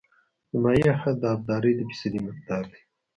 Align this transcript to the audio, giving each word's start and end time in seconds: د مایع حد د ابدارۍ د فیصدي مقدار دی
د 0.49 0.51
مایع 0.63 0.91
حد 1.01 1.15
د 1.21 1.23
ابدارۍ 1.35 1.71
د 1.75 1.79
فیصدي 1.89 2.19
مقدار 2.27 2.63
دی 2.71 2.81